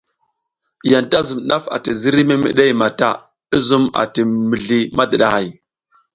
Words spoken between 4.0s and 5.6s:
a ti mizli madidahay.